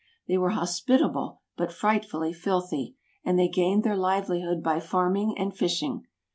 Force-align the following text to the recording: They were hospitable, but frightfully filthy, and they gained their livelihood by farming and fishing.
They 0.27 0.35
were 0.35 0.49
hospitable, 0.49 1.41
but 1.55 1.71
frightfully 1.71 2.33
filthy, 2.33 2.95
and 3.23 3.37
they 3.37 3.47
gained 3.47 3.83
their 3.83 3.95
livelihood 3.95 4.63
by 4.63 4.79
farming 4.79 5.35
and 5.37 5.55
fishing. 5.55 6.07